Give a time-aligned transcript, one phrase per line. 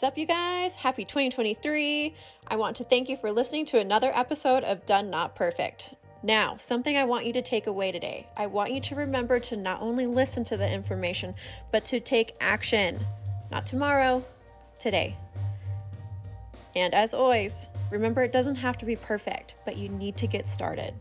[0.00, 0.74] What's up, you guys?
[0.76, 2.14] Happy 2023.
[2.48, 5.92] I want to thank you for listening to another episode of Done Not Perfect.
[6.22, 8.26] Now, something I want you to take away today.
[8.34, 11.34] I want you to remember to not only listen to the information,
[11.70, 12.98] but to take action.
[13.50, 14.24] Not tomorrow,
[14.78, 15.18] today.
[16.74, 20.48] And as always, remember it doesn't have to be perfect, but you need to get
[20.48, 20.94] started.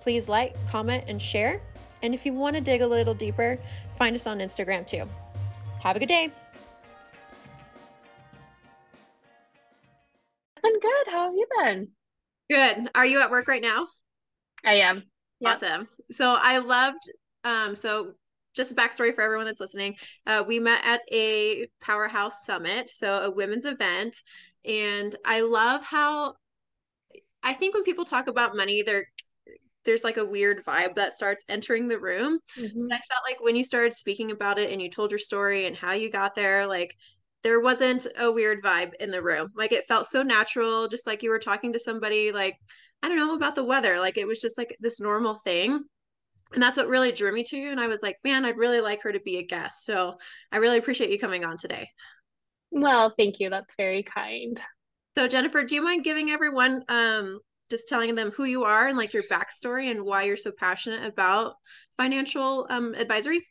[0.00, 1.60] Please like, comment, and share.
[2.02, 3.58] And if you want to dig a little deeper,
[3.98, 5.06] find us on Instagram too.
[5.82, 6.32] Have a good day.
[10.90, 11.12] Good.
[11.12, 11.88] How have you been?
[12.50, 12.88] Good.
[12.94, 13.86] Are you at work right now?
[14.64, 15.04] I am.
[15.40, 15.52] Yep.
[15.52, 15.88] Awesome.
[16.10, 17.00] So I loved
[17.44, 18.12] um so
[18.54, 19.96] just a backstory for everyone that's listening.
[20.26, 24.16] Uh, we met at a powerhouse summit, so a women's event,
[24.64, 26.34] and I love how
[27.42, 29.06] I think when people talk about money, there
[29.84, 32.38] there's like a weird vibe that starts entering the room.
[32.58, 32.88] Mm-hmm.
[32.92, 35.76] I felt like when you started speaking about it and you told your story and
[35.76, 36.96] how you got there, like
[37.42, 39.48] there wasn't a weird vibe in the room.
[39.54, 42.56] Like it felt so natural, just like you were talking to somebody like,
[43.02, 43.98] I don't know about the weather.
[43.98, 45.82] Like it was just like this normal thing.
[46.52, 47.70] And that's what really drew me to you.
[47.70, 49.84] And I was like, man, I'd really like her to be a guest.
[49.84, 50.18] So
[50.50, 51.88] I really appreciate you coming on today.
[52.70, 53.50] Well, thank you.
[53.50, 54.60] That's very kind.
[55.16, 57.38] So Jennifer, do you mind giving everyone um
[57.70, 61.04] just telling them who you are and like your backstory and why you're so passionate
[61.04, 61.54] about
[61.96, 63.44] financial um advisory?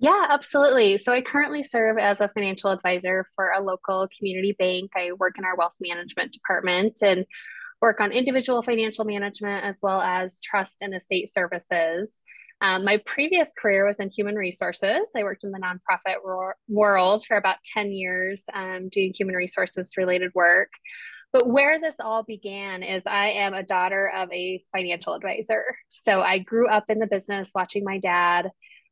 [0.00, 0.96] Yeah, absolutely.
[0.96, 4.92] So I currently serve as a financial advisor for a local community bank.
[4.96, 7.26] I work in our wealth management department and
[7.82, 12.22] work on individual financial management as well as trust and estate services.
[12.62, 15.10] Um, my previous career was in human resources.
[15.14, 19.94] I worked in the nonprofit ro- world for about 10 years um, doing human resources
[19.98, 20.70] related work.
[21.32, 25.62] But where this all began is I am a daughter of a financial advisor.
[25.90, 28.50] So I grew up in the business watching my dad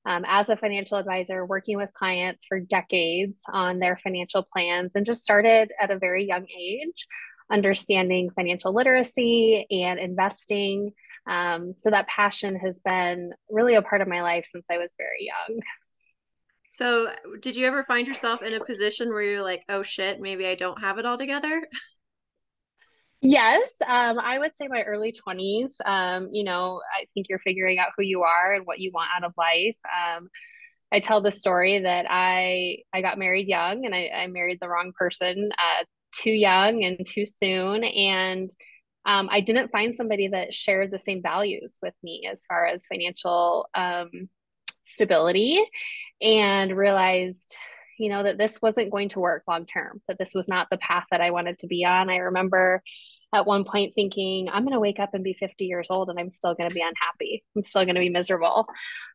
[0.08, 5.04] um, as a financial advisor, working with clients for decades on their financial plans, and
[5.04, 7.06] just started at a very young age
[7.50, 10.92] understanding financial literacy and investing.
[11.26, 14.94] Um, so that passion has been really a part of my life since I was
[14.98, 15.60] very young.
[16.70, 20.46] So, did you ever find yourself in a position where you're like, oh shit, maybe
[20.46, 21.66] I don't have it all together?
[23.20, 25.76] Yes, um, I would say my early 20s.
[25.84, 29.10] Um, you know, I think you're figuring out who you are and what you want
[29.16, 29.76] out of life.
[29.84, 30.28] Um,
[30.92, 34.68] I tell the story that I I got married young and I, I married the
[34.68, 38.50] wrong person uh, too young and too soon, and
[39.04, 42.86] um, I didn't find somebody that shared the same values with me as far as
[42.86, 44.10] financial um,
[44.84, 45.64] stability,
[46.22, 47.56] and realized
[47.98, 50.78] you know, that this wasn't going to work long term, that this was not the
[50.78, 52.10] path that I wanted to be on.
[52.10, 52.82] I remember
[53.34, 56.18] at one point thinking, I'm going to wake up and be 50 years old and
[56.18, 57.44] I'm still going to be unhappy.
[57.54, 58.66] I'm still going to be miserable.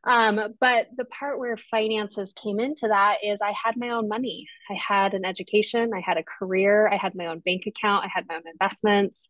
[0.04, 4.48] Um, but the part where finances came into that is I had my own money.
[4.70, 8.10] I had an education, I had a career, I had my own bank account, I
[8.14, 9.30] had my own investments,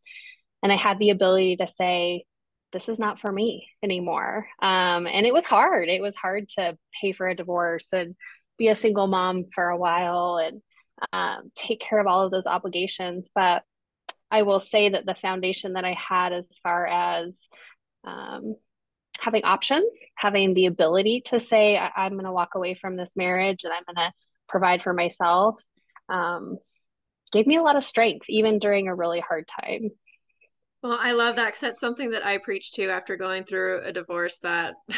[0.61, 2.25] and I had the ability to say,
[2.73, 4.47] this is not for me anymore.
[4.61, 5.87] Um, and it was hard.
[5.87, 8.15] It was hard to pay for a divorce and
[8.63, 10.61] be a single mom for a while and
[11.11, 13.29] um, take care of all of those obligations.
[13.35, 13.63] But
[14.31, 17.47] I will say that the foundation that I had as far as
[18.05, 18.55] um,
[19.19, 23.11] having options, having the ability to say, I- am going to walk away from this
[23.17, 24.13] marriage and I'm going to
[24.47, 25.61] provide for myself,
[26.07, 26.57] um,
[27.33, 29.89] gave me a lot of strength, even during a really hard time.
[30.83, 33.93] Well, I love that because that's something that I preach to after going through a
[33.93, 34.39] divorce.
[34.39, 34.75] That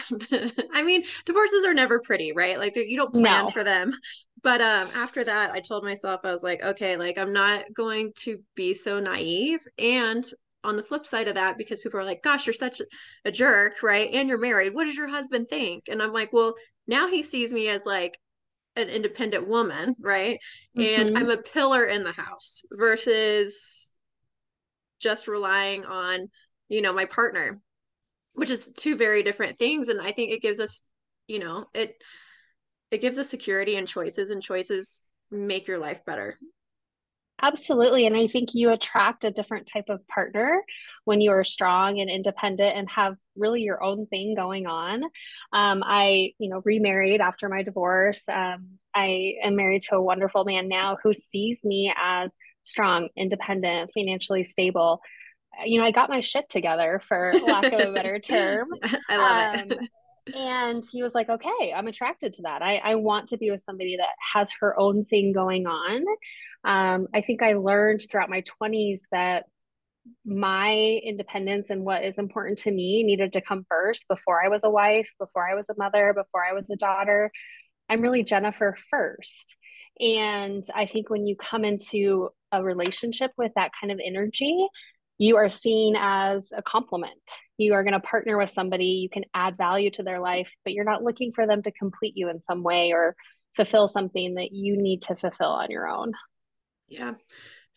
[0.74, 2.58] I mean, divorces are never pretty, right?
[2.58, 3.50] Like you don't plan no.
[3.52, 3.94] for them.
[4.42, 8.14] But um, after that, I told myself I was like, okay, like I'm not going
[8.18, 9.60] to be so naive.
[9.78, 10.24] And
[10.64, 12.82] on the flip side of that, because people are like, gosh, you're such
[13.24, 14.10] a jerk, right?
[14.12, 14.74] And you're married.
[14.74, 15.84] What does your husband think?
[15.88, 16.56] And I'm like, well,
[16.88, 18.18] now he sees me as like
[18.76, 20.40] an independent woman, right?
[20.78, 21.02] Mm-hmm.
[21.02, 23.95] And I'm a pillar in the house versus
[25.02, 26.28] just relying on
[26.70, 27.62] you know my partner
[28.36, 29.88] which is two very different things.
[29.88, 30.88] And i think it gives us
[31.28, 31.96] you know it
[32.92, 36.38] it gives us security and choices and choices make your life better.
[37.42, 38.06] Absolutely.
[38.06, 40.62] And i think you attract a different type of partner
[41.04, 45.04] when you are strong and independent and have really your own thing going on.
[45.52, 48.22] Um, i you know remarried after my divorce.
[48.30, 53.92] Um, i am married to a wonderful man now who sees me as strong, independent,
[53.94, 55.00] financially stable.
[55.64, 58.68] You know, I got my shit together for lack of a better term.
[59.10, 60.36] I love um, it.
[60.36, 62.62] and he was like, okay, I'm attracted to that.
[62.62, 66.04] I, I want to be with somebody that has her own thing going on.
[66.66, 69.46] Um, I think I learned throughout my 20s that
[70.26, 70.74] my
[71.04, 74.70] independence and what is important to me needed to come first before I was a
[74.70, 77.32] wife, before I was a mother, before I was a daughter
[77.90, 79.56] I'm really Jennifer first.
[80.00, 84.68] And I think when you come into a relationship with that kind of energy,
[85.18, 87.14] you are seen as a complement.
[87.58, 90.74] You are going to partner with somebody, you can add value to their life, but
[90.74, 93.16] you're not looking for them to complete you in some way or
[93.56, 96.12] fulfill something that you need to fulfill on your own.
[96.90, 97.14] Yeah.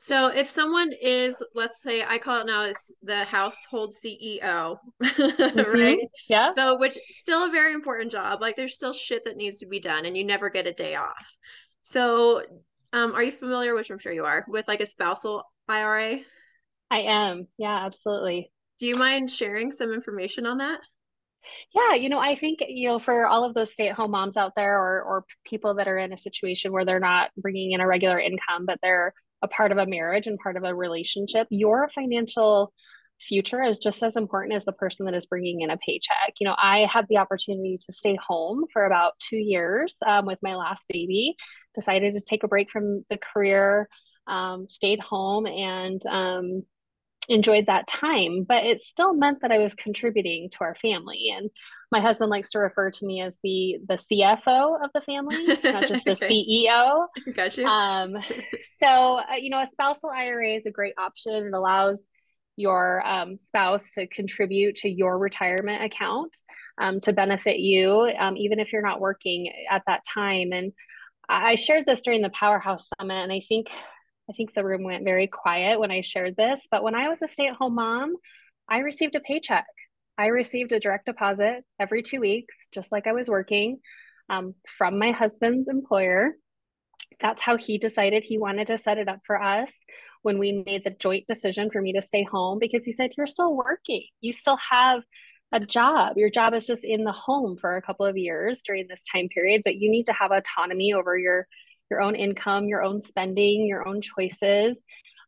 [0.00, 5.77] So if someone is, let's say, I call it now as the household CEO, mm-hmm.
[5.77, 5.99] right?
[6.31, 6.55] Yeah.
[6.56, 8.41] So which still a very important job.
[8.41, 10.95] Like there's still shit that needs to be done, and you never get a day
[10.95, 11.35] off.
[11.83, 12.45] So,
[12.93, 16.19] um, are you familiar, which I'm sure you are, with like a spousal IRA?
[16.93, 17.49] I am.
[17.59, 18.53] Yeah, absolutely.
[18.79, 20.79] Do you mind sharing some information on that?
[21.75, 24.79] Yeah, you know, I think, you know, for all of those stay-at-home moms out there
[24.79, 28.21] or or people that are in a situation where they're not bringing in a regular
[28.21, 29.12] income, but they're
[29.43, 32.73] a part of a marriage and part of a relationship, your financial
[33.20, 36.35] future is just as important as the person that is bringing in a paycheck.
[36.40, 40.38] You know, I had the opportunity to stay home for about two years um, with
[40.43, 41.37] my last baby,
[41.75, 43.88] decided to take a break from the career,
[44.26, 46.62] um, stayed home and um,
[47.29, 48.44] enjoyed that time.
[48.46, 51.32] But it still meant that I was contributing to our family.
[51.37, 51.50] And
[51.90, 55.87] my husband likes to refer to me as the the CFO of the family, not
[55.88, 57.06] just the CEO.
[57.35, 57.64] Gotcha.
[57.64, 58.19] Um,
[58.61, 61.46] so uh, you know, a spousal IRA is a great option.
[61.46, 62.06] It allows
[62.56, 66.37] your um, spouse to contribute to your retirement account
[66.79, 70.52] um, to benefit you, um, even if you're not working at that time.
[70.52, 70.73] And
[71.29, 73.70] I shared this during the Powerhouse Summit, and I think
[74.29, 76.69] I think the room went very quiet when I shared this.
[76.70, 78.17] But when I was a stay-at-home mom,
[78.69, 79.64] I received a paycheck
[80.19, 83.79] I received a direct deposit every two weeks, just like I was working
[84.29, 86.32] um, from my husband's employer.
[87.20, 89.73] That's how he decided he wanted to set it up for us
[90.23, 93.29] when we made the joint decision for me to stay home because he said, You're
[93.29, 94.05] still working.
[94.20, 95.03] You still have
[95.53, 96.19] a job.
[96.19, 99.29] Your job is just in the home for a couple of years during this time
[99.29, 101.47] period, but you need to have autonomy over your
[101.91, 104.82] your own income, your own spending, your own choices.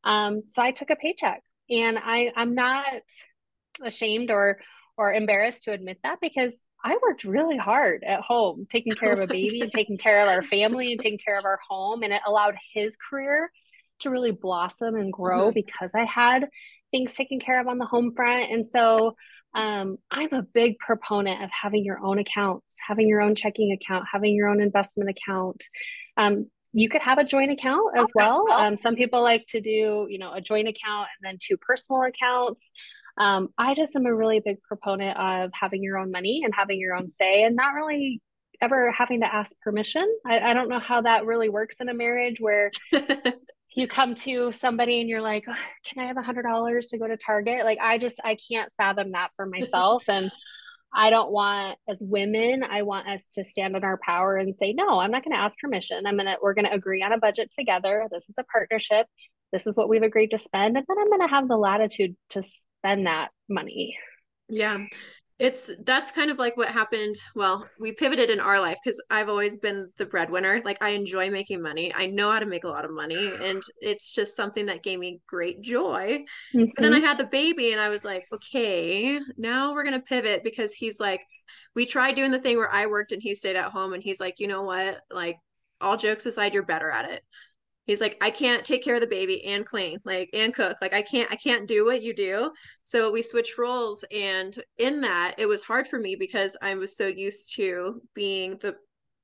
[0.04, 3.02] Um, so I took a paycheck, and I I'm not
[3.82, 4.58] ashamed or
[5.00, 9.18] or embarrassed to admit that because I worked really hard at home, taking care of
[9.18, 12.02] a baby and taking care of our family and taking care of our home.
[12.02, 13.50] And it allowed his career
[14.00, 15.54] to really blossom and grow mm-hmm.
[15.54, 16.50] because I had
[16.90, 18.50] things taken care of on the home front.
[18.50, 19.16] And so
[19.54, 24.04] um, I'm a big proponent of having your own accounts, having your own checking account,
[24.12, 25.64] having your own investment account.
[26.18, 28.46] Um, you could have a joint account as well.
[28.52, 32.02] Um, some people like to do, you know, a joint account and then two personal
[32.02, 32.70] accounts.
[33.18, 36.78] Um, I just am a really big proponent of having your own money and having
[36.78, 38.20] your own say and not really
[38.60, 40.06] ever having to ask permission.
[40.26, 42.70] I, I don't know how that really works in a marriage where
[43.76, 45.54] you come to somebody and you're like, oh,
[45.84, 47.64] can I have a hundred dollars to go to Target?
[47.64, 50.04] Like, I just, I can't fathom that for myself.
[50.08, 50.30] and
[50.92, 54.72] I don't want, as women, I want us to stand on our power and say,
[54.72, 56.04] no, I'm not going to ask permission.
[56.04, 58.08] I'm going to, we're going to agree on a budget together.
[58.10, 59.06] This is a partnership.
[59.52, 60.76] This is what we've agreed to spend.
[60.76, 62.42] And then I'm going to have the latitude to
[62.80, 63.96] spend that money.
[64.48, 64.86] Yeah.
[65.38, 67.16] It's that's kind of like what happened.
[67.34, 70.60] Well, we pivoted in our life because I've always been the breadwinner.
[70.66, 71.90] Like I enjoy making money.
[71.94, 74.98] I know how to make a lot of money, and it's just something that gave
[74.98, 76.26] me great joy.
[76.54, 76.58] Mm-hmm.
[76.58, 80.44] And then I had the baby, and I was like, okay, now we're gonna pivot
[80.44, 81.22] because he's like,
[81.74, 84.20] we tried doing the thing where I worked and he stayed at home, and he's
[84.20, 85.38] like, you know what, like
[85.80, 87.22] all jokes aside, you're better at it
[87.90, 90.94] he's like i can't take care of the baby and clean like and cook like
[90.94, 92.52] i can't i can't do what you do
[92.84, 96.96] so we switched roles and in that it was hard for me because i was
[96.96, 98.76] so used to being the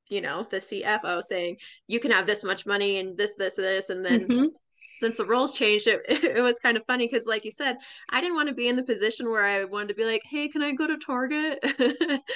[0.09, 1.57] you know the cfo saying
[1.87, 4.47] you can have this much money and this this this and then mm-hmm
[4.99, 7.77] since the roles changed, it, it was kind of funny because, like you said,
[8.09, 10.49] I didn't want to be in the position where I wanted to be like, hey,
[10.49, 11.59] can I go to Target?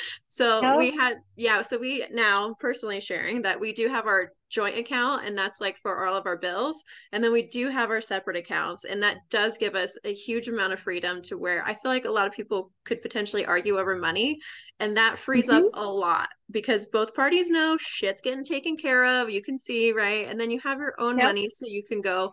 [0.29, 0.77] so no.
[0.77, 5.25] we had, yeah, so we now personally sharing that we do have our joint account
[5.25, 6.85] and that's like for all of our bills.
[7.13, 10.49] And then we do have our separate accounts and that does give us a huge
[10.49, 13.79] amount of freedom to where i feel like a lot of people could potentially argue
[13.79, 14.39] over money
[14.79, 15.67] and that frees mm-hmm.
[15.67, 19.93] up a lot because both parties know shit's getting taken care of you can see
[19.93, 20.27] right?
[20.29, 21.27] And then you have your own yep.
[21.27, 22.33] money so you can go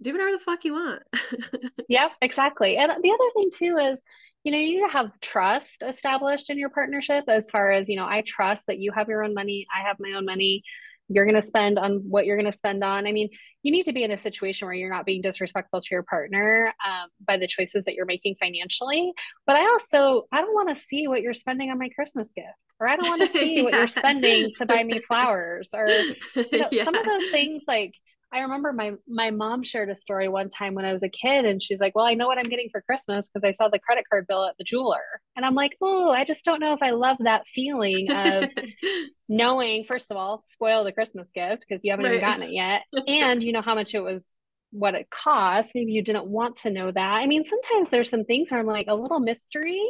[0.00, 1.02] do whatever the fuck you want.
[1.88, 2.76] Yep exactly.
[2.76, 4.02] And the other thing too is
[4.44, 7.96] you know you need to have trust established in your partnership as far as you
[7.96, 10.62] know i trust that you have your own money i have my own money
[11.08, 13.06] you're going to spend on what you're going to spend on.
[13.06, 13.30] I mean,
[13.62, 16.72] you need to be in a situation where you're not being disrespectful to your partner
[16.86, 19.12] um, by the choices that you're making financially.
[19.46, 22.48] But I also, I don't want to see what you're spending on my Christmas gift,
[22.78, 23.62] or I don't want to see yeah.
[23.64, 26.14] what you're spending to buy me flowers, or you
[26.52, 26.84] know, yeah.
[26.84, 27.94] some of those things like
[28.30, 31.46] I remember my my mom shared a story one time when I was a kid,
[31.46, 33.78] and she's like, "Well, I know what I'm getting for Christmas because I saw the
[33.78, 36.82] credit card bill at the jeweler." And I'm like, "Oh, I just don't know if
[36.82, 38.50] I love that feeling of
[39.28, 42.14] knowing, first of all, spoil the Christmas gift because you haven't right.
[42.14, 44.34] even gotten it yet, and you know how much it was,
[44.72, 45.70] what it cost.
[45.74, 47.12] Maybe you didn't want to know that.
[47.14, 49.80] I mean, sometimes there's some things where I'm like a little mystery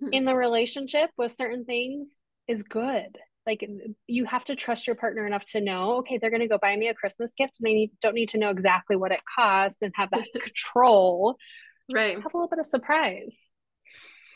[0.12, 2.16] in the relationship with certain things
[2.48, 3.68] is good like
[4.06, 6.76] you have to trust your partner enough to know okay they're going to go buy
[6.76, 9.78] me a christmas gift and i need, don't need to know exactly what it costs
[9.82, 11.36] and have that control.
[11.92, 12.14] Right.
[12.14, 13.48] Have a little bit of surprise.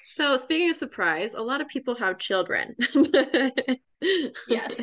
[0.06, 2.74] So speaking of surprise a lot of people have children.
[4.46, 4.74] Yes.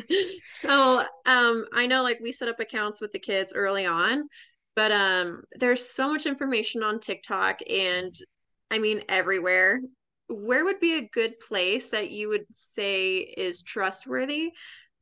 [0.48, 4.28] So um i know like we set up accounts with the kids early on
[4.74, 8.14] but um there's so much information on tiktok and
[8.70, 9.80] i mean everywhere
[10.28, 14.52] where would be a good place that you would say is trustworthy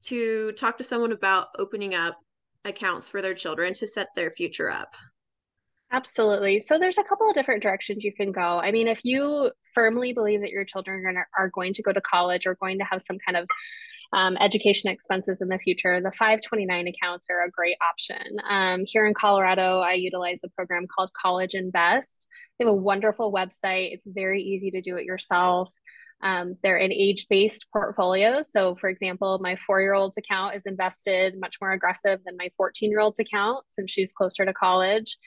[0.05, 2.17] to talk to someone about opening up
[2.64, 4.95] accounts for their children to set their future up?
[5.93, 6.59] Absolutely.
[6.59, 8.41] So there's a couple of different directions you can go.
[8.41, 11.05] I mean, if you firmly believe that your children
[11.38, 13.47] are going to go to college or going to have some kind of
[14.12, 18.38] um, education expenses in the future, the 529 accounts are a great option.
[18.49, 22.26] Um, here in Colorado, I utilize a program called College Invest.
[22.59, 23.92] They have a wonderful website.
[23.92, 25.73] It's very easy to do it yourself.
[26.23, 28.42] Um, they're an age based portfolio.
[28.42, 32.50] So, for example, my four year old's account is invested much more aggressive than my
[32.57, 35.19] 14 year old's account since she's closer to college.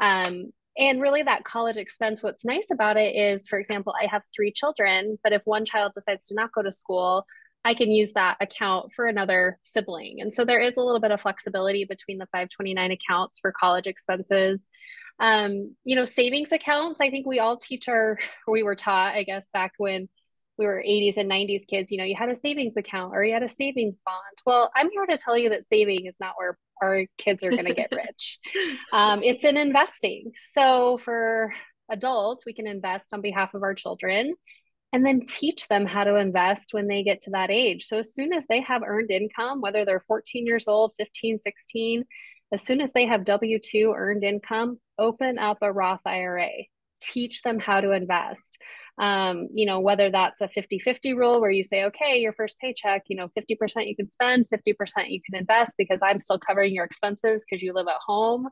[0.00, 4.22] Um, and really, that college expense, what's nice about it is, for example, I have
[4.34, 7.26] three children, but if one child decides to not go to school,
[7.64, 10.20] I can use that account for another sibling.
[10.20, 13.86] And so there is a little bit of flexibility between the 529 accounts for college
[13.86, 14.68] expenses.
[15.18, 19.22] Um, you know, savings accounts, I think we all teach our, we were taught, I
[19.22, 20.08] guess, back when
[20.58, 23.32] we were 80s and 90s kids, you know, you had a savings account or you
[23.32, 24.22] had a savings bond.
[24.44, 27.64] Well, I'm here to tell you that saving is not where our kids are going
[27.64, 28.38] to get rich.
[28.92, 30.32] um, it's in investing.
[30.52, 31.52] So for
[31.90, 34.34] adults, we can invest on behalf of our children
[34.94, 37.84] and then teach them how to invest when they get to that age.
[37.84, 42.04] So as soon as they have earned income, whether they're 14 years old, 15, 16,
[42.52, 46.48] as soon as they have W 2 earned income, open up a Roth IRA.
[47.02, 48.56] Teach them how to invest.
[48.96, 52.56] Um, you know, whether that's a 50 50 rule where you say, okay, your first
[52.60, 54.76] paycheck, you know, 50% you can spend, 50%
[55.08, 58.46] you can invest because I'm still covering your expenses because you live at home.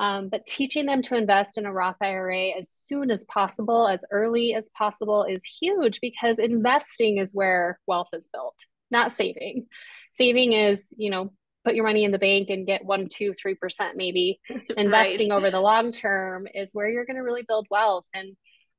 [0.00, 4.02] Um, but teaching them to invest in a Roth IRA as soon as possible, as
[4.10, 8.56] early as possible, is huge because investing is where wealth is built,
[8.90, 9.66] not saving.
[10.10, 11.32] Saving is, you know,
[11.66, 14.40] put your money in the bank and get one, two, three percent maybe.
[14.78, 15.36] Investing right.
[15.36, 18.06] over the long term is where you're going to really build wealth.
[18.14, 18.34] And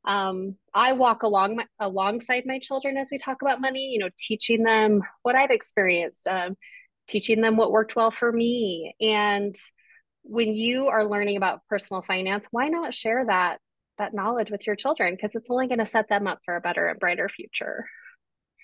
[0.05, 3.91] um, I walk along my, alongside my children as we talk about money.
[3.93, 6.57] You know, teaching them what I've experienced, um,
[7.07, 9.53] teaching them what worked well for me, and
[10.23, 13.59] when you are learning about personal finance, why not share that
[13.97, 16.61] that knowledge with your children because it's only going to set them up for a
[16.61, 17.85] better and brighter future.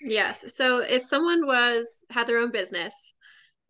[0.02, 0.54] Yes.
[0.56, 3.14] So if someone was had their own business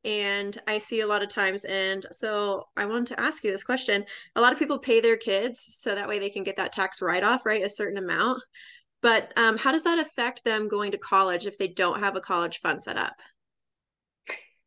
[0.05, 3.65] and I see a lot of times and so I wanted to ask you this
[3.65, 4.05] question.
[4.37, 7.03] A lot of people pay their kids so that way they can get that tax
[7.03, 7.65] write off, right?
[7.65, 8.43] A certain amount.
[9.01, 12.21] But um, how does that affect them going to college if they don't have a
[12.21, 13.15] college fund set up?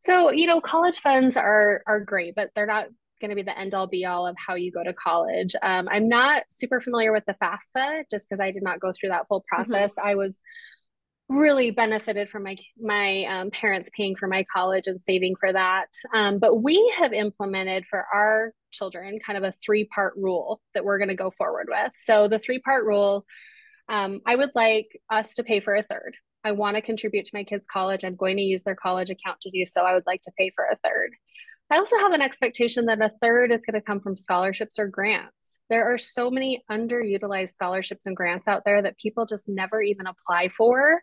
[0.04, 2.88] So, you know, college funds are are great, but they're not
[3.22, 5.56] going to be the end all be all of how you go to college.
[5.62, 9.10] Um, I'm not super familiar with the FAFSA just because I did not go through
[9.10, 9.56] that full mm-hmm.
[9.56, 9.92] process.
[9.92, 10.08] Mm-hmm.
[10.08, 10.40] I was
[11.30, 15.88] really benefited from my my um, parents paying for my college and saving for that.
[16.14, 20.84] Um, but we have implemented for our children kind of a three part rule that
[20.84, 21.94] we're going to go forward with.
[21.96, 23.26] So the three part rule,
[23.88, 26.18] um, I would like us to pay for a third.
[26.44, 28.04] I want to contribute to my kids' college.
[28.04, 29.84] I'm going to use their college account to do so.
[29.84, 31.12] I would like to pay for a third.
[31.72, 34.88] I also have an expectation that a third is going to come from scholarships or
[34.88, 35.60] grants.
[35.70, 40.06] There are so many underutilized scholarships and grants out there that people just never even
[40.06, 41.02] apply for.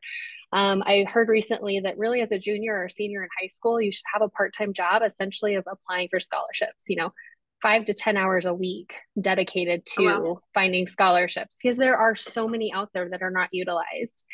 [0.52, 3.90] Um, I heard recently that really, as a junior or senior in high school, you
[3.90, 6.84] should have a part time job essentially of applying for scholarships.
[6.88, 7.12] You know,
[7.62, 10.40] five to 10 hours a week dedicated to oh, wow.
[10.52, 14.24] finding scholarships because there are so many out there that are not utilized.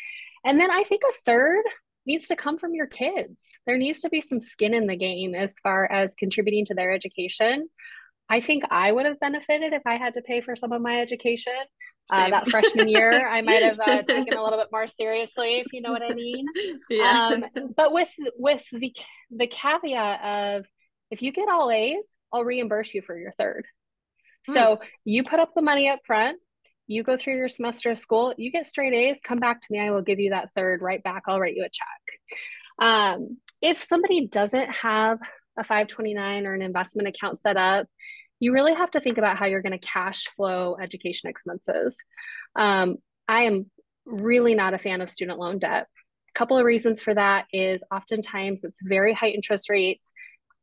[0.43, 1.63] And then I think a third
[2.05, 3.49] needs to come from your kids.
[3.65, 6.91] There needs to be some skin in the game as far as contributing to their
[6.91, 7.67] education.
[8.29, 11.01] I think I would have benefited if I had to pay for some of my
[11.01, 11.53] education.
[12.11, 15.73] Uh, that freshman year, I might have uh, taken a little bit more seriously, if
[15.73, 16.45] you know what I mean.
[16.89, 17.31] Yeah.
[17.33, 17.45] Um,
[17.75, 18.95] but with with the
[19.35, 20.65] the caveat of
[21.09, 23.65] if you get all A's, I'll reimburse you for your third.
[24.47, 26.39] So you put up the money up front,
[26.87, 29.79] you go through your semester of school, you get straight A's, come back to me.
[29.79, 31.23] I will give you that third right back.
[31.27, 32.39] I'll write you a check.
[32.79, 35.19] Um, if somebody doesn't have
[35.57, 37.87] a 529 or an investment account set up,
[38.39, 41.97] you really have to think about how you're going to cash flow education expenses.
[42.55, 43.71] Um, I am
[44.05, 45.87] really not a fan of student loan debt.
[46.29, 50.11] A couple of reasons for that is oftentimes it's very high interest rates.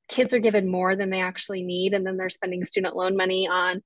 [0.08, 3.48] Kids are given more than they actually need, and then they're spending student loan money
[3.48, 3.82] on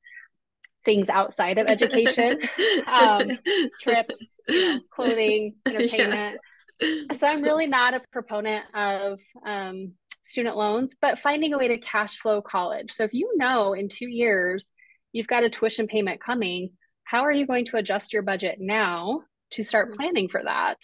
[0.87, 2.41] things outside of education,
[2.87, 3.29] um,
[3.83, 6.39] trips, you know, clothing, entertainment.
[6.81, 7.17] Yeah.
[7.19, 11.79] So I'm really not a proponent of um, student loans, but finding a way to
[11.79, 12.93] cash flow college.
[12.93, 14.71] So if you know in two years
[15.13, 16.71] you've got a tuition payment coming,
[17.05, 19.97] how are you going to adjust your budget now to start mm-hmm.
[19.97, 20.79] planning for that?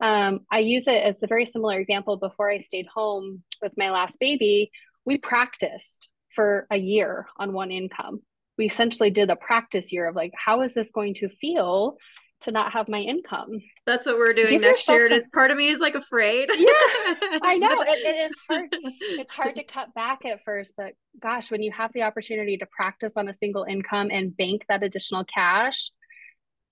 [0.00, 2.16] Um, I use it as a very similar example.
[2.16, 4.70] Before I stayed home with my last baby,
[5.04, 8.22] we practiced for a year on one income.
[8.62, 11.96] We essentially did a practice year of like, how is this going to feel
[12.42, 13.60] to not have my income.
[13.86, 15.08] That's what we're doing Give next year.
[15.08, 15.22] Some...
[15.34, 16.48] Part of me is like afraid.
[16.56, 16.68] Yeah,
[17.42, 18.68] I know it, it is hard.
[19.00, 22.66] It's hard to cut back at first, but gosh, when you have the opportunity to
[22.66, 25.90] practice on a single income and bank that additional cash,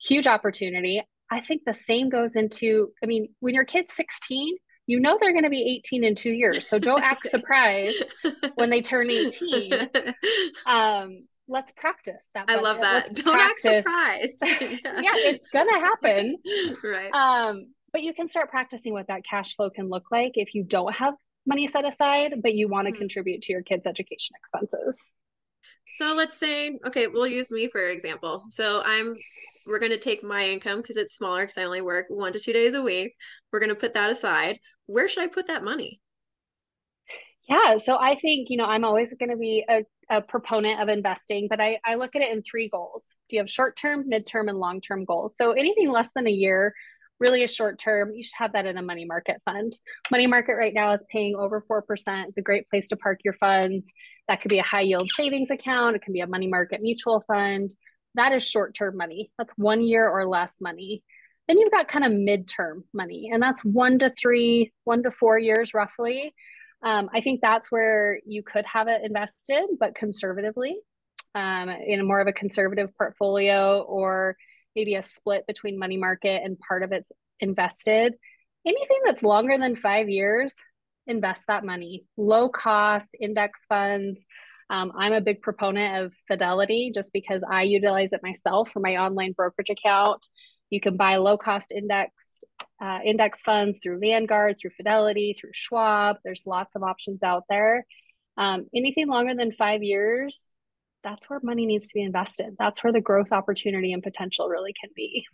[0.00, 1.02] huge opportunity.
[1.28, 2.92] I think the same goes into.
[3.02, 4.54] I mean, when your kid's sixteen,
[4.86, 6.66] you know they're going to be 18 in two years.
[6.66, 8.12] So don't act surprised
[8.56, 9.88] when they turn 18.
[10.66, 12.46] Um, let's practice that.
[12.46, 12.60] Budget.
[12.60, 13.08] I love that.
[13.08, 13.86] Let's Don't practice.
[13.86, 14.60] act surprised.
[14.84, 15.00] yeah.
[15.00, 16.38] yeah, it's gonna happen.
[16.82, 17.10] right.
[17.12, 20.62] Um, but you can start practicing what that cash flow can look like if you
[20.62, 21.14] don't have
[21.46, 23.00] money set aside, but you want to mm-hmm.
[23.00, 25.10] contribute to your kids' education expenses.
[25.90, 28.42] So let's say, okay, we'll use me for example.
[28.48, 29.16] So I'm
[29.66, 32.40] we're going to take my income because it's smaller because I only work one to
[32.40, 33.14] two days a week.
[33.52, 34.58] We're going to put that aside.
[34.86, 36.00] Where should I put that money?
[37.48, 40.88] Yeah, so I think, you know, I'm always going to be a a proponent of
[40.88, 43.14] investing, but I, I look at it in three goals.
[43.28, 45.36] Do you have short term, mid term, and long term goals?
[45.36, 46.74] So anything less than a year
[47.20, 48.12] really is short term.
[48.14, 49.72] You should have that in a money market fund.
[50.10, 51.82] Money market right now is paying over 4%.
[52.26, 53.86] It's a great place to park your funds.
[54.26, 57.22] That could be a high yield savings account, it can be a money market mutual
[57.26, 57.70] fund.
[58.16, 59.30] That is short term money.
[59.38, 61.04] That's one year or less money.
[61.46, 65.38] Then you've got kind of midterm money, and that's one to three, one to four
[65.38, 66.34] years roughly.
[66.82, 70.78] Um, I think that's where you could have it invested, but conservatively
[71.34, 74.36] um, in a more of a conservative portfolio or
[74.74, 78.14] maybe a split between money market and part of it's invested.
[78.66, 80.54] Anything that's longer than five years,
[81.06, 82.04] invest that money.
[82.16, 84.24] Low cost index funds.
[84.70, 88.96] Um, I'm a big proponent of Fidelity just because I utilize it myself for my
[88.96, 90.24] online brokerage account.
[90.70, 92.44] You can buy low cost indexed
[92.80, 96.16] uh, index funds through Vanguard, through Fidelity, through Schwab.
[96.24, 97.84] There's lots of options out there.
[98.36, 100.54] Um, anything longer than five years,
[101.02, 102.54] that's where money needs to be invested.
[102.58, 105.26] That's where the growth opportunity and potential really can be.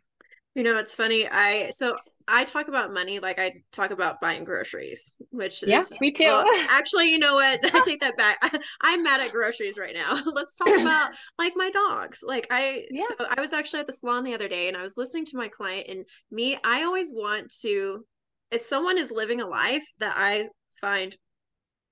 [0.55, 1.29] You know, it's funny.
[1.29, 1.97] I so
[2.29, 6.25] I talk about money like I talk about buying groceries, which is me too.
[6.25, 7.61] Well, actually, you know what?
[7.75, 8.39] I take that back.
[8.83, 10.21] I, am mad at groceries right now.
[10.27, 12.25] Let's talk about like my dogs.
[12.27, 13.05] Like I, yeah.
[13.07, 15.37] so I was actually at the salon the other day, and I was listening to
[15.37, 15.87] my client.
[15.89, 18.05] And me, I always want to,
[18.51, 20.49] if someone is living a life that I
[20.81, 21.15] find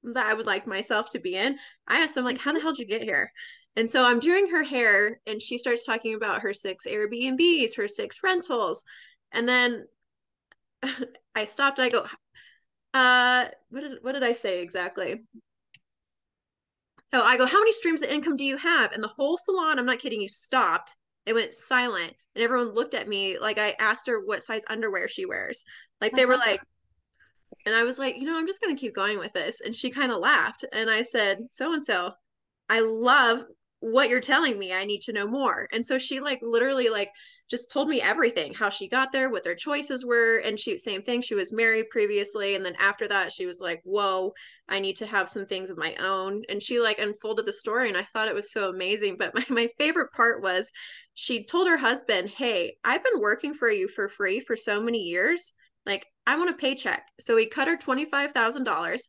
[0.03, 2.65] that I would like myself to be in, I ask them like, "How the mm-hmm.
[2.65, 3.31] hell did you get here?"
[3.77, 7.89] And so I'm doing her hair, and she starts talking about her six Airbnbs, her
[7.89, 8.85] six rentals.
[9.33, 9.85] And then
[11.35, 12.07] I stopped I go,
[12.93, 15.25] uh, what did, what did I say exactly?
[17.13, 18.93] Oh, I go, how many streams of income do you have?
[18.93, 20.97] And the whole salon, I'm not kidding you, stopped.
[21.27, 22.15] It went silent.
[22.35, 25.65] And everyone looked at me like I asked her what size underwear she wears.
[26.01, 26.51] Like they were uh-huh.
[26.51, 26.61] like,
[27.67, 29.61] and I was like, you know, I'm just going to keep going with this.
[29.61, 30.65] And she kind of laughed.
[30.73, 32.13] And I said, so and so,
[32.69, 33.45] I love
[33.85, 37.11] what you're telling me i need to know more and so she like literally like
[37.51, 41.03] just told me everything how she got there what their choices were and she same
[41.03, 44.33] thing she was married previously and then after that she was like whoa
[44.69, 47.89] i need to have some things of my own and she like unfolded the story
[47.89, 50.71] and i thought it was so amazing but my, my favorite part was
[51.15, 54.99] she told her husband hey i've been working for you for free for so many
[54.99, 55.53] years
[55.87, 59.01] like i want a paycheck so he cut her $25000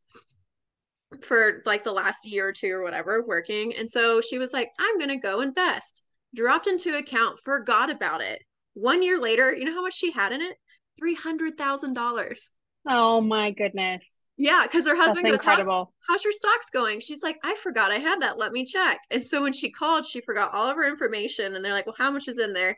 [1.21, 3.73] for like the last year or two or whatever of working.
[3.75, 6.04] And so she was like, I'm going to go invest.
[6.35, 8.43] Dropped into account, forgot about it.
[8.73, 10.57] One year later, you know how much she had in it?
[11.01, 12.49] $300,000.
[12.87, 14.03] Oh my goodness.
[14.37, 16.99] Yeah, because her husband That's goes, How, How's your stocks going?
[16.99, 18.37] She's like, I forgot I had that.
[18.37, 18.99] Let me check.
[19.09, 21.55] And so when she called, she forgot all of her information.
[21.55, 22.77] And they're like, Well, how much is in there?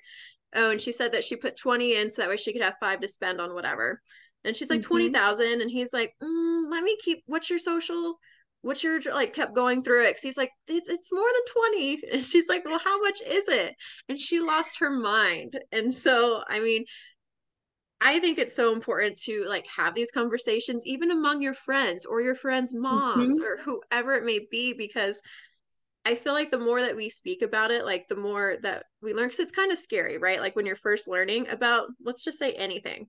[0.55, 2.77] Oh, and she said that she put 20 in so that way she could have
[2.79, 4.01] five to spend on whatever.
[4.43, 5.11] And she's like, mm-hmm.
[5.11, 5.61] 20,000.
[5.61, 8.19] And he's like, mm, Let me keep, what's your social?
[8.67, 11.99] What's your like kept going through it because he's like it's, it's more than 20
[12.13, 13.75] and she's like well how much is it
[14.10, 16.84] and she lost her mind and so i mean
[17.99, 22.21] I think it's so important to like have these conversations even among your friends or
[22.21, 23.43] your friends' moms mm-hmm.
[23.43, 25.23] or whoever it may be because
[26.06, 29.13] I feel like the more that we speak about it, like the more that we
[29.13, 30.39] learn, because it's kind of scary, right?
[30.39, 33.08] Like when you're first learning about, let's just say anything.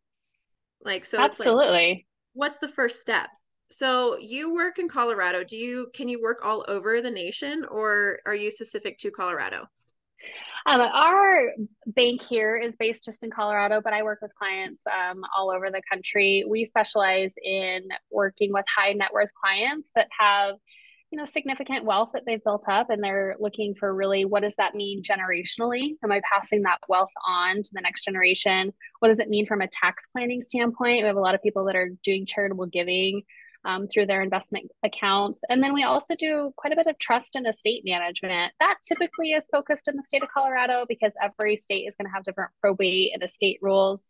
[0.82, 1.68] Like, so absolutely.
[1.68, 3.28] Like, what's the first step?
[3.70, 5.44] So you work in Colorado.
[5.44, 9.66] Do you, can you work all over the nation or are you specific to Colorado?
[10.66, 11.52] Um, our
[11.86, 15.70] bank here is based just in Colorado, but I work with clients um, all over
[15.70, 16.44] the country.
[16.46, 20.56] We specialize in working with high net worth clients that have
[21.10, 24.54] you know significant wealth that they've built up and they're looking for really what does
[24.56, 29.18] that mean generationally am i passing that wealth on to the next generation what does
[29.18, 31.88] it mean from a tax planning standpoint we have a lot of people that are
[32.04, 33.22] doing charitable giving
[33.64, 37.34] um, through their investment accounts and then we also do quite a bit of trust
[37.34, 41.86] and estate management that typically is focused in the state of colorado because every state
[41.86, 44.08] is going to have different probate and estate rules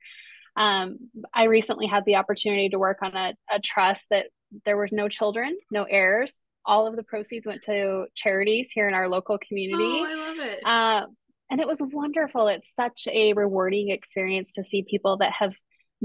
[0.56, 0.98] um,
[1.32, 4.26] I recently had the opportunity to work on a, a trust that
[4.64, 8.94] there were no children, no heirs, all of the proceeds went to charities here in
[8.94, 9.82] our local community.
[9.82, 10.60] Oh, I love it.
[10.64, 11.06] Uh,
[11.50, 12.48] and it was wonderful.
[12.48, 15.54] It's such a rewarding experience to see people that have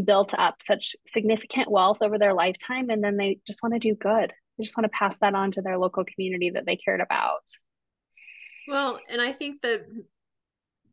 [0.01, 3.95] built up such significant wealth over their lifetime and then they just want to do
[3.95, 4.34] good.
[4.58, 7.43] They just want to pass that on to their local community that they cared about.
[8.67, 9.86] Well, and I think the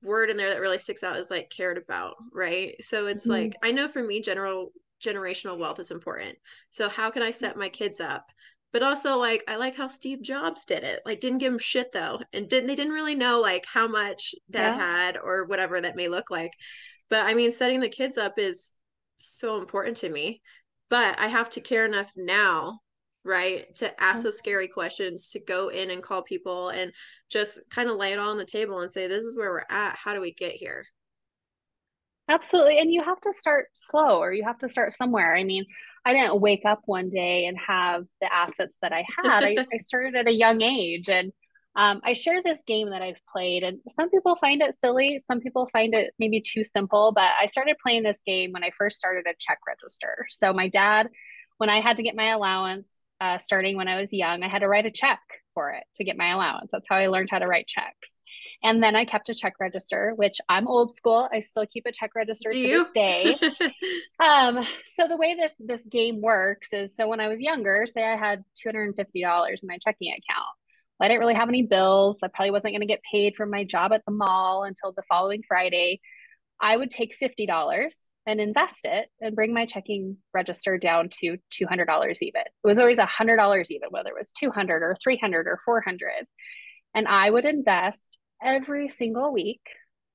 [0.02, 2.74] word in there that really sticks out is like cared about, right?
[2.80, 3.42] So it's mm-hmm.
[3.42, 6.36] like I know for me general generational wealth is important.
[6.70, 8.30] So how can I set my kids up
[8.72, 11.00] but also like I like how Steve Jobs did it.
[11.04, 14.34] Like didn't give him shit though, and didn't they didn't really know like how much
[14.50, 14.78] dad yeah.
[14.78, 16.52] had or whatever that may look like.
[17.08, 18.74] But I mean, setting the kids up is
[19.20, 20.40] so important to me.
[20.88, 22.80] But I have to care enough now,
[23.24, 24.38] right, to ask those mm-hmm.
[24.38, 26.92] scary questions, to go in and call people and
[27.30, 29.64] just kind of lay it all on the table and say, "This is where we're
[29.70, 29.96] at.
[29.96, 30.84] How do we get here?"
[32.30, 32.78] Absolutely.
[32.78, 35.34] And you have to start slow or you have to start somewhere.
[35.34, 35.64] I mean,
[36.04, 39.42] I didn't wake up one day and have the assets that I had.
[39.44, 41.32] I, I started at a young age and
[41.76, 45.20] um, I share this game that I've played, and some people find it silly.
[45.24, 47.12] Some people find it maybe too simple.
[47.12, 50.26] But I started playing this game when I first started a check register.
[50.30, 51.08] So my dad,
[51.58, 54.60] when I had to get my allowance, uh, starting when I was young, I had
[54.60, 55.20] to write a check
[55.54, 56.70] for it to get my allowance.
[56.72, 58.16] That's how I learned how to write checks.
[58.62, 61.28] And then I kept a check register, which I'm old school.
[61.32, 62.82] I still keep a check register Do to you?
[62.82, 63.36] this day.
[64.20, 68.04] um, so the way this this game works is so when I was younger, say
[68.04, 70.48] I had $250 in my checking account.
[71.00, 72.20] I didn't really have any bills.
[72.22, 75.02] I probably wasn't going to get paid from my job at the mall until the
[75.08, 76.00] following Friday.
[76.60, 77.48] I would take $50
[78.26, 82.42] and invest it and bring my checking register down to $200 even.
[82.42, 86.26] It was always $100 even, whether it was 200 or 300 or 400.
[86.94, 89.62] And I would invest every single week.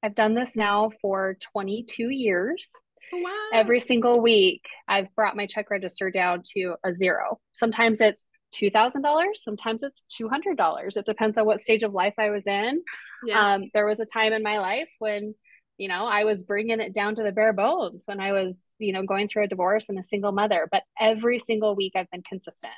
[0.04, 2.70] I've done this now for 22 years.
[3.14, 3.50] Oh, wow.
[3.54, 7.40] Every single week, I've brought my check register down to a zero.
[7.54, 8.26] Sometimes it's
[8.60, 10.98] $2,000, sometimes it's $200.
[10.98, 12.82] It depends on what stage of life I was in.
[13.26, 13.54] Yeah.
[13.54, 15.36] Um, there was a time in my life when,
[15.78, 18.94] you know, I was bringing it down to the bare bones when I was, you
[18.94, 20.68] know, going through a divorce and a single mother.
[20.72, 22.74] But every single week, I've been consistent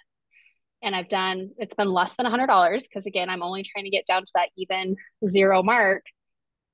[0.81, 3.85] and I've done it's been less than a hundred dollars because again I'm only trying
[3.85, 4.95] to get down to that even
[5.27, 6.03] zero mark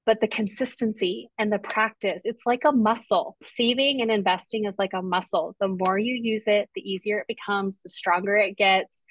[0.05, 3.37] but the consistency and the practice it's like a muscle.
[3.43, 5.55] Saving and investing is like a muscle.
[5.59, 9.05] The more you use it the easier it becomes the stronger it gets.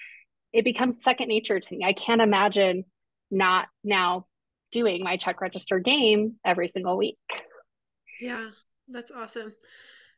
[0.52, 1.84] It becomes second nature to me.
[1.84, 2.84] I can't imagine
[3.30, 4.26] not now
[4.70, 7.18] doing my check register game every single week.
[8.20, 8.50] Yeah
[8.88, 9.52] that's awesome.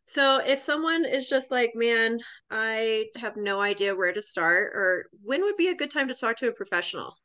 [0.06, 2.18] So if someone is just like, man,
[2.50, 6.14] I have no idea where to start, or when would be a good time to
[6.14, 7.16] talk to a professional?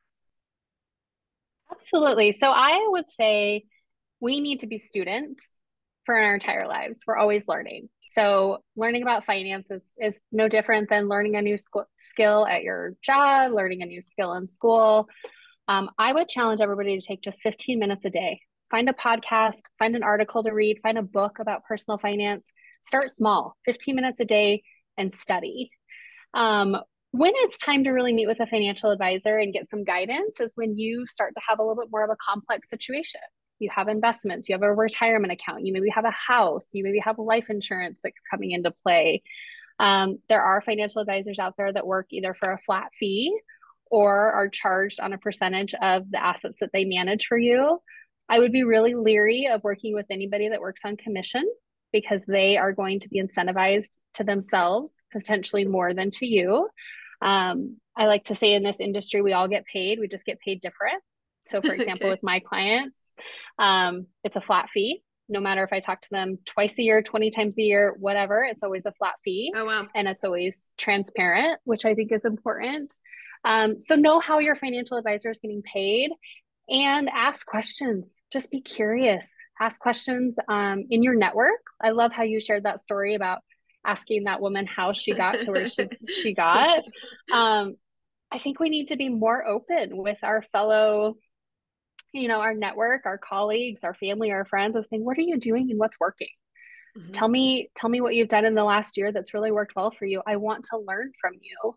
[1.80, 2.32] Absolutely.
[2.32, 3.64] So I would say
[4.20, 5.60] we need to be students
[6.06, 7.02] for our entire lives.
[7.06, 7.90] We're always learning.
[8.08, 12.64] So learning about finance is, is no different than learning a new sc- skill at
[12.64, 15.08] your job, learning a new skill in school.
[15.68, 18.42] Um, I would challenge everybody to take just 15 minutes a day.
[18.72, 22.48] Find a podcast, find an article to read, find a book about personal finance
[22.82, 24.64] start small 15 minutes a day
[24.98, 25.70] and study
[26.34, 26.78] um,
[27.12, 30.54] when it's time to really meet with a financial advisor and get some guidance is
[30.56, 33.22] when you start to have a little bit more of a complex situation.
[33.60, 37.00] You have investments you have a retirement account you maybe have a house you maybe
[37.00, 39.22] have life insurance that's coming into play.
[39.80, 43.38] Um, there are financial advisors out there that work either for a flat fee
[43.92, 47.80] or are charged on a percentage of the assets that they manage for you.
[48.30, 51.44] I would be really leery of working with anybody that works on commission
[51.92, 56.70] because they are going to be incentivized to themselves, potentially more than to you.
[57.22, 60.40] Um, I like to say in this industry, we all get paid, we just get
[60.40, 61.02] paid different.
[61.46, 62.12] So, for example, okay.
[62.12, 63.14] with my clients,
[63.58, 65.04] um, it's a flat fee.
[65.32, 68.44] no matter if I talk to them twice a year, 20 times a year, whatever,
[68.44, 69.54] it's always a flat fee.
[69.56, 69.88] Oh, wow.
[69.94, 72.94] And it's always transparent, which I think is important.
[73.46, 76.12] Um, so know how your financial advisor is getting paid
[76.70, 78.16] and ask questions.
[78.32, 79.32] Just be curious.
[79.60, 81.62] Ask questions um, in your network.
[81.82, 83.40] I love how you shared that story about
[83.86, 86.84] asking that woman how she got to where she, she got.
[87.32, 87.76] Um,
[88.32, 91.16] I think we need to be more open with our fellow,
[92.14, 95.40] you know, our network, our colleagues, our family, our friends of saying, what are you
[95.40, 96.30] doing and what's working?
[96.98, 97.12] Mm-hmm.
[97.12, 99.92] Tell me, tell me what you've done in the last year that's really worked well
[99.92, 100.22] for you.
[100.26, 101.76] I want to learn from you.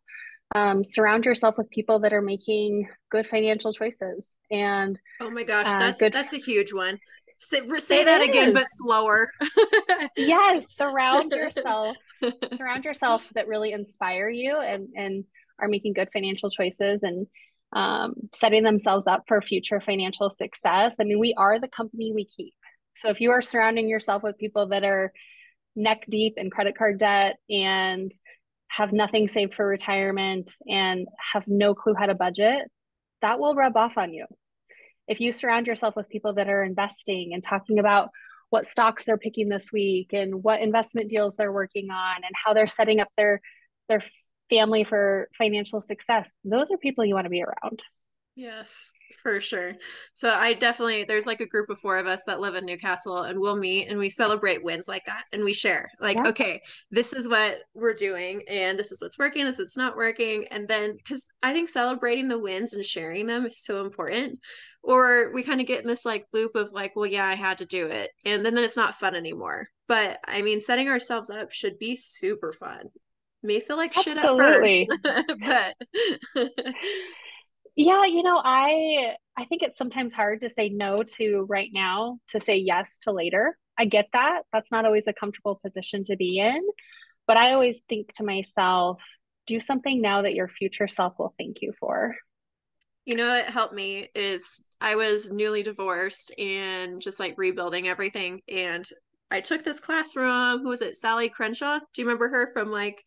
[0.54, 4.34] Um, surround yourself with people that are making good financial choices.
[4.50, 6.98] And oh my gosh, uh, that's that's a huge one.
[7.44, 8.28] Say, say that is.
[8.28, 9.32] again, but slower.
[10.16, 11.96] yes, surround yourself,
[12.56, 15.24] surround yourself that really inspire you and and
[15.58, 17.26] are making good financial choices and
[17.72, 20.96] um, setting themselves up for future financial success.
[21.00, 22.54] I mean, we are the company we keep.
[22.94, 25.12] So if you are surrounding yourself with people that are
[25.74, 28.08] neck deep in credit card debt and
[28.68, 32.70] have nothing saved for retirement and have no clue how to budget,
[33.20, 34.26] that will rub off on you.
[35.12, 38.08] If you surround yourself with people that are investing and talking about
[38.48, 42.54] what stocks they're picking this week and what investment deals they're working on and how
[42.54, 43.42] they're setting up their
[43.90, 44.02] their
[44.48, 46.30] family for financial success.
[46.44, 47.82] Those are people you want to be around.
[48.36, 49.74] Yes, for sure.
[50.14, 53.22] So I definitely there's like a group of four of us that live in Newcastle
[53.22, 55.90] and we'll meet and we celebrate wins like that and we share.
[56.00, 56.28] Like, yeah.
[56.30, 60.46] okay, this is what we're doing and this is what's working, this is not working.
[60.50, 64.38] And then cuz I think celebrating the wins and sharing them is so important.
[64.82, 67.58] Or we kind of get in this like loop of like, well, yeah, I had
[67.58, 68.10] to do it.
[68.24, 69.68] And then, then it's not fun anymore.
[69.86, 72.90] But I mean, setting ourselves up should be super fun
[73.42, 74.84] may feel like Absolutely.
[74.84, 75.74] shit at first
[76.34, 76.44] but
[77.76, 82.18] yeah you know i i think it's sometimes hard to say no to right now
[82.28, 83.58] to say yes to later.
[83.78, 84.42] I get that.
[84.52, 86.62] That's not always a comfortable position to be in
[87.26, 89.02] but i always think to myself
[89.46, 92.14] do something now that your future self will thank you for.
[93.04, 98.40] You know what helped me is i was newly divorced and just like rebuilding everything
[98.48, 98.84] and
[99.30, 100.96] i took this class from who was it?
[100.96, 101.78] Sally crenshaw?
[101.94, 103.02] Do you remember her from like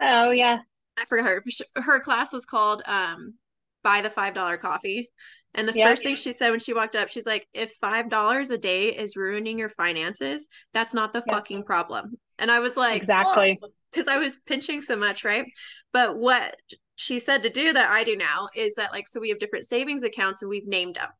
[0.00, 0.58] Oh yeah.
[0.98, 1.42] I forgot her.
[1.76, 3.34] Her class was called um
[3.82, 5.10] buy the five dollar coffee.
[5.54, 8.50] And the first thing she said when she walked up, she's like, if five dollars
[8.50, 12.18] a day is ruining your finances, that's not the fucking problem.
[12.38, 13.60] And I was like, exactly.
[13.90, 15.44] Because I was pinching so much, right?
[15.92, 16.56] But what
[16.96, 19.66] she said to do that I do now is that like so we have different
[19.66, 21.10] savings accounts and we've named them.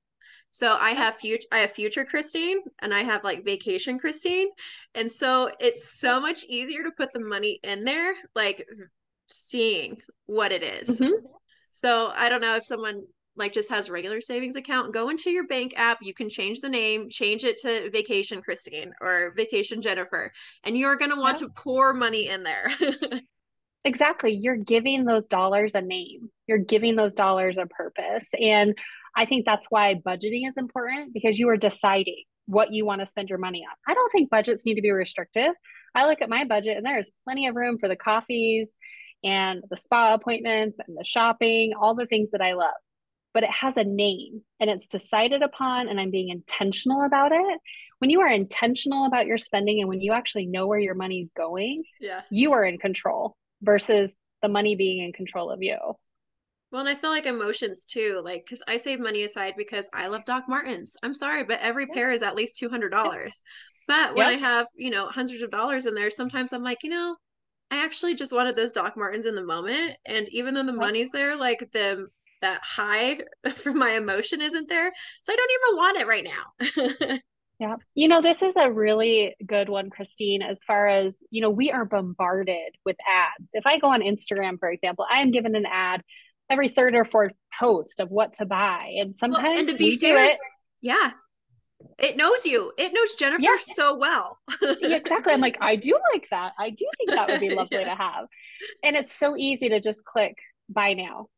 [0.51, 4.49] So I have future I have future Christine and I have like vacation Christine.
[4.95, 8.67] And so it's so much easier to put the money in there, like
[9.29, 11.01] seeing what it is.
[11.01, 11.27] Mm-hmm.
[11.83, 13.03] So I don't know if someone
[13.37, 15.99] like just has a regular savings account, go into your bank app.
[16.03, 20.33] You can change the name, change it to Vacation Christine or Vacation Jennifer,
[20.65, 22.71] and you're going to want to pour money in there.
[23.85, 24.33] exactly.
[24.33, 28.29] You're giving those dollars a name, you're giving those dollars a purpose.
[28.39, 28.77] And
[29.17, 33.07] I think that's why budgeting is important because you are deciding what you want to
[33.07, 33.77] spend your money on.
[33.89, 35.53] I don't think budgets need to be restrictive.
[35.95, 38.75] I look at my budget and there's plenty of room for the coffees
[39.25, 42.75] and the spa appointments and the shopping, all the things that I love.
[43.35, 47.61] But it has a name and it's decided upon, and I'm being intentional about it.
[47.99, 51.31] When you are intentional about your spending and when you actually know where your money's
[51.37, 52.23] going, yeah.
[52.31, 55.79] you are in control versus the money being in control of you.
[56.73, 60.09] Well, and I feel like emotions too, like because I save money aside because I
[60.09, 60.97] love Doc Martens.
[61.03, 63.43] I'm sorry, but every pair is at least two hundred dollars.
[63.87, 64.37] But when yep.
[64.37, 67.17] I have you know hundreds of dollars in there, sometimes I'm like, you know,
[67.73, 71.11] I actually just wanted those Doc Martens in the moment, and even though the money's
[71.11, 72.09] there, like the
[72.43, 73.21] that high
[73.57, 76.29] from my emotion isn't there, so I don't even want it right
[77.09, 77.19] now.
[77.63, 77.77] Yeah.
[77.95, 81.71] You know, this is a really good one, Christine, as far as, you know, we
[81.71, 83.51] are bombarded with ads.
[83.53, 86.03] If I go on Instagram, for example, I am given an ad
[86.51, 88.95] every third or fourth post of what to buy.
[88.99, 90.39] And sometimes well, and to be fair, it.
[90.81, 91.13] Yeah.
[91.99, 92.73] It knows you.
[92.79, 93.57] It knows Jennifer yeah.
[93.59, 94.39] so well.
[94.61, 95.33] yeah, exactly.
[95.33, 96.53] I'm like, I do like that.
[96.59, 97.85] I do think that would be lovely yeah.
[97.85, 98.27] to have.
[98.83, 101.29] And it's so easy to just click buy now.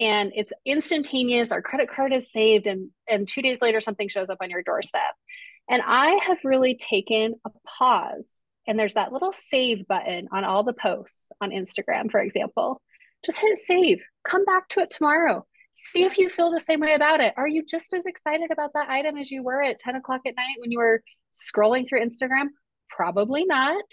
[0.00, 1.52] And it's instantaneous.
[1.52, 4.62] Our credit card is saved, and and two days later, something shows up on your
[4.62, 5.14] doorstep.
[5.70, 8.40] And I have really taken a pause.
[8.66, 12.80] And there's that little save button on all the posts on Instagram, for example
[13.24, 14.02] just hit save.
[14.24, 15.46] Come back to it tomorrow.
[15.72, 17.34] See if you feel the same way about it.
[17.36, 20.36] Are you just as excited about that item as you were at 10 o'clock at
[20.36, 22.48] night when you were scrolling through Instagram?
[22.90, 23.84] Probably not.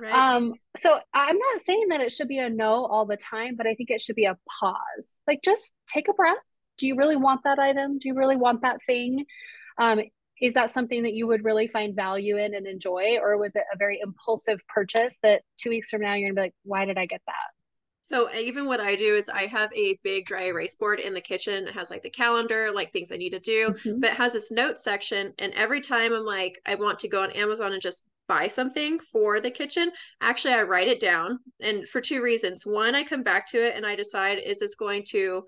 [0.00, 0.12] Right.
[0.12, 3.66] Um, so I'm not saying that it should be a no all the time, but
[3.66, 5.18] I think it should be a pause.
[5.26, 6.36] Like just take a breath.
[6.78, 7.98] Do you really want that item?
[7.98, 9.24] Do you really want that thing?
[9.78, 10.00] Um,
[10.40, 13.64] is that something that you would really find value in and enjoy or was it
[13.72, 16.98] a very impulsive purchase that two weeks from now you're gonna be like why did
[16.98, 17.55] i get that
[18.06, 21.20] so even what I do is I have a big dry erase board in the
[21.20, 21.66] kitchen.
[21.66, 23.98] It has like the calendar, like things I need to do, mm-hmm.
[23.98, 25.32] but it has this note section.
[25.40, 29.00] And every time I'm like, I want to go on Amazon and just buy something
[29.00, 29.90] for the kitchen,
[30.20, 31.40] actually I write it down.
[31.60, 32.64] And for two reasons.
[32.64, 35.42] One, I come back to it and I decide, is this going to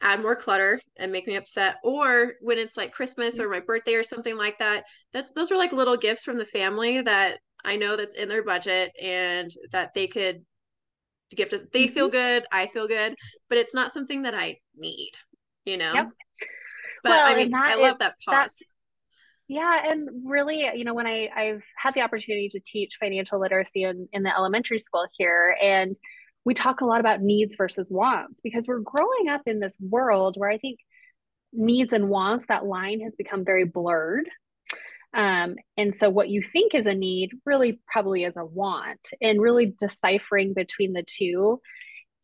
[0.00, 1.78] add more clutter and make me upset?
[1.82, 5.58] Or when it's like Christmas or my birthday or something like that, that's those are
[5.58, 9.94] like little gifts from the family that I know that's in their budget and that
[9.94, 10.44] they could
[11.32, 11.62] to gift us.
[11.72, 12.12] They feel mm-hmm.
[12.12, 13.14] good, I feel good,
[13.48, 15.12] but it's not something that I need,
[15.64, 15.92] you know?
[15.92, 16.08] Yep.
[17.02, 18.58] But well, I mean, I love that pause.
[18.58, 18.64] That,
[19.48, 23.82] yeah, and really, you know, when I I've had the opportunity to teach financial literacy
[23.82, 25.96] in, in the elementary school here, and
[26.44, 30.36] we talk a lot about needs versus wants because we're growing up in this world
[30.38, 30.78] where I think
[31.52, 34.28] needs and wants that line has become very blurred
[35.14, 39.40] um, and so, what you think is a need really probably is a want, and
[39.40, 41.60] really deciphering between the two.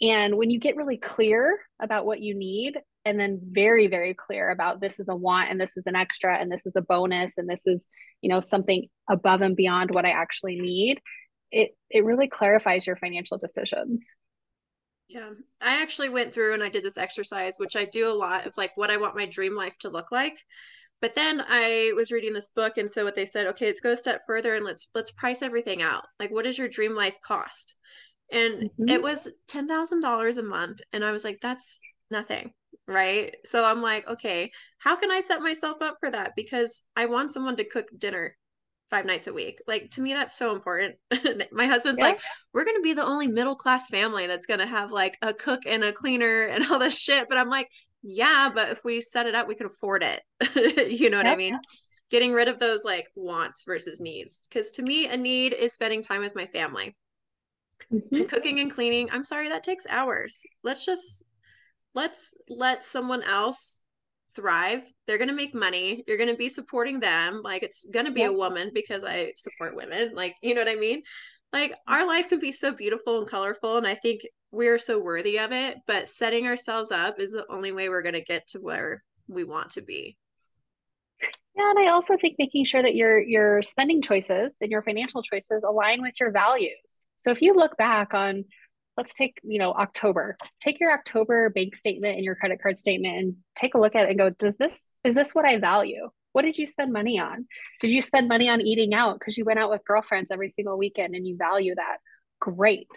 [0.00, 4.50] And when you get really clear about what you need, and then very, very clear
[4.50, 7.36] about this is a want, and this is an extra, and this is a bonus,
[7.36, 7.84] and this is,
[8.22, 11.00] you know, something above and beyond what I actually need,
[11.50, 14.14] it it really clarifies your financial decisions.
[15.08, 15.30] Yeah,
[15.62, 18.54] I actually went through and I did this exercise, which I do a lot of
[18.58, 20.38] like what I want my dream life to look like.
[21.00, 23.92] But then I was reading this book, and so what they said, okay, let's go
[23.92, 26.04] a step further and let's let's price everything out.
[26.18, 27.76] Like, what does your dream life cost?
[28.32, 28.88] And mm-hmm.
[28.88, 31.80] it was ten thousand dollars a month, and I was like, that's
[32.10, 32.52] nothing,
[32.86, 33.34] right?
[33.44, 36.32] So I'm like, okay, how can I set myself up for that?
[36.34, 38.36] Because I want someone to cook dinner
[38.90, 39.60] five nights a week.
[39.66, 40.96] Like to me, that's so important.
[41.52, 42.08] My husband's yeah.
[42.08, 42.20] like,
[42.52, 45.84] we're gonna be the only middle class family that's gonna have like a cook and
[45.84, 47.28] a cleaner and all this shit.
[47.28, 47.70] But I'm like,
[48.02, 50.22] yeah, but if we set it up, we could afford it.
[50.90, 51.58] you know what I mean?
[52.10, 54.46] Getting rid of those like wants versus needs.
[54.48, 56.96] Because to me, a need is spending time with my family.
[57.92, 58.14] Mm-hmm.
[58.14, 60.42] And cooking and cleaning, I'm sorry, that takes hours.
[60.62, 61.24] Let's just
[61.94, 63.82] let's let someone else
[64.34, 64.82] thrive.
[65.06, 66.04] They're going to make money.
[66.06, 67.40] You're going to be supporting them.
[67.42, 68.30] Like it's going to be yep.
[68.30, 70.12] a woman because I support women.
[70.14, 71.02] Like, you know what I mean?
[71.52, 73.78] Like our life can be so beautiful and colorful.
[73.78, 77.72] And I think we're so worthy of it but setting ourselves up is the only
[77.72, 80.16] way we're going to get to where we want to be.
[81.56, 85.22] Yeah and i also think making sure that your your spending choices and your financial
[85.22, 86.98] choices align with your values.
[87.18, 88.44] So if you look back on
[88.96, 93.16] let's take you know october take your october bank statement and your credit card statement
[93.16, 96.08] and take a look at it and go does this is this what i value?
[96.32, 97.46] What did you spend money on?
[97.80, 100.78] Did you spend money on eating out because you went out with girlfriends every single
[100.78, 101.96] weekend and you value that?
[102.38, 102.88] Great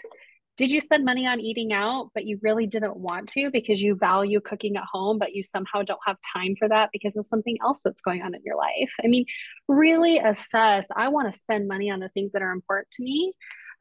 [0.57, 3.95] did you spend money on eating out but you really didn't want to because you
[3.95, 7.57] value cooking at home but you somehow don't have time for that because of something
[7.63, 8.93] else that's going on in your life?
[9.03, 9.25] I mean
[9.67, 13.33] really assess i want to spend money on the things that are important to me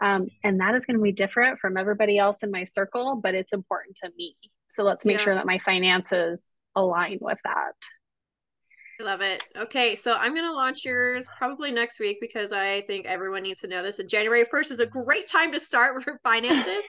[0.02, 3.34] um, and that is going to be different from everybody else in my circle but
[3.34, 4.36] it's important to me.
[4.70, 5.24] So let's make yeah.
[5.24, 7.74] sure that my finances align with that
[9.00, 9.42] I love it.
[9.56, 13.60] Okay, so I'm going to launch yours probably next week because I think everyone needs
[13.60, 13.98] to know this.
[13.98, 16.84] And January 1st is a great time to start for finances.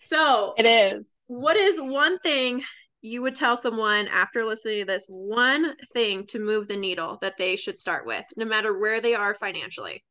[0.00, 1.08] so it is.
[1.28, 2.62] What is one thing
[3.00, 5.06] you would tell someone after listening to this?
[5.08, 9.14] One thing to move the needle that they should start with, no matter where they
[9.14, 10.02] are financially?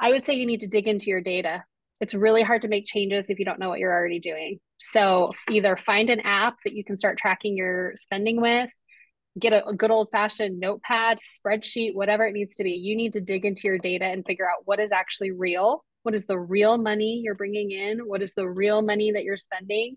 [0.00, 1.62] I would say you need to dig into your data.
[2.00, 4.58] It's really hard to make changes if you don't know what you're already doing.
[4.78, 8.70] So either find an app that you can start tracking your spending with
[9.38, 12.72] get a, good old fashioned notepad, spreadsheet, whatever it needs to be.
[12.72, 15.84] You need to dig into your data and figure out what is actually real.
[16.02, 18.00] What is the real money you're bringing in?
[18.00, 19.96] What is the real money that you're spending?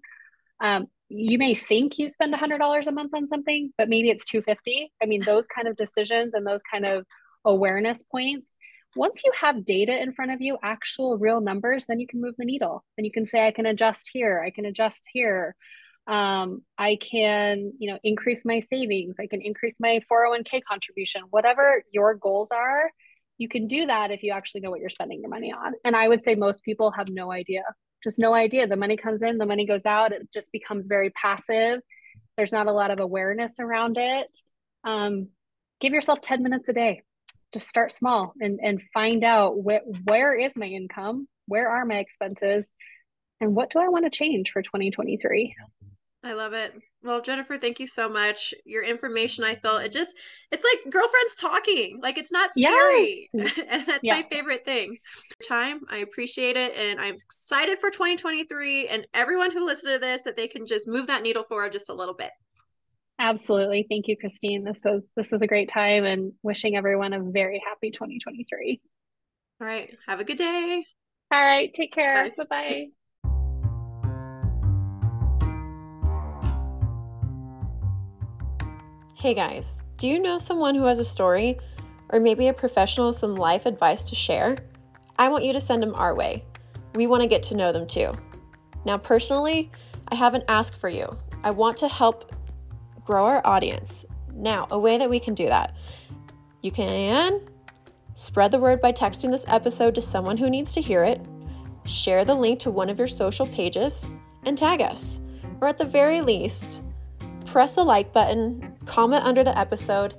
[0.59, 4.91] Um, you may think you spend $100 a month on something, but maybe it's 250.
[5.01, 7.05] I mean, those kind of decisions and those kind of
[7.45, 8.55] awareness points
[8.95, 12.35] once you have data in front of you, actual real numbers, then you can move
[12.37, 12.83] the needle.
[12.97, 15.55] And you can say, I can adjust here, I can adjust here
[16.07, 21.83] um, i can you know increase my savings i can increase my 401k contribution whatever
[21.91, 22.91] your goals are
[23.37, 25.73] you can do that if you actually know what you're spending your money on.
[25.83, 27.63] And i would say most people have no idea
[28.03, 28.65] just no idea.
[28.65, 31.81] The money comes in the money goes out it just becomes very passive.
[32.37, 34.35] There's not a lot of awareness around it.
[34.83, 35.27] Um,
[35.79, 37.01] give yourself 10 minutes a day
[37.53, 41.97] just start small and and find out wh- where is my income where are my
[41.97, 42.69] expenses
[43.41, 45.53] and what do i want to change for 2023
[46.23, 46.73] I love it.
[47.03, 48.53] Well, Jennifer, thank you so much.
[48.63, 50.15] Your information, I felt it just,
[50.51, 51.99] it's like girlfriends talking.
[51.99, 53.27] Like it's not scary.
[53.33, 53.57] Yes.
[53.69, 54.23] and that's yes.
[54.23, 54.97] my favorite thing.
[55.47, 56.75] Time, I appreciate it.
[56.75, 60.87] And I'm excited for 2023 and everyone who listened to this that they can just
[60.87, 62.31] move that needle forward just a little bit.
[63.17, 63.85] Absolutely.
[63.89, 64.63] Thank you, Christine.
[64.63, 68.81] This was this was a great time and wishing everyone a very happy 2023.
[69.59, 69.95] All right.
[70.07, 70.83] Have a good day.
[71.31, 71.71] All right.
[71.73, 72.29] Take care.
[72.35, 72.85] Bye bye.
[79.21, 81.59] Hey guys, do you know someone who has a story
[82.09, 84.57] or maybe a professional with some life advice to share?
[85.19, 86.43] I want you to send them our way.
[86.95, 88.13] We want to get to know them too.
[88.83, 89.69] Now, personally,
[90.07, 91.15] I have an ask for you.
[91.43, 92.35] I want to help
[93.05, 94.07] grow our audience.
[94.33, 95.75] Now, a way that we can do that
[96.63, 97.41] you can
[98.15, 101.21] spread the word by texting this episode to someone who needs to hear it,
[101.85, 104.09] share the link to one of your social pages,
[104.47, 105.21] and tag us.
[105.61, 106.81] Or at the very least,
[107.45, 110.15] press the like button, comment under the episode,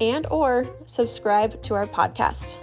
[0.00, 2.58] and or subscribe to our podcast.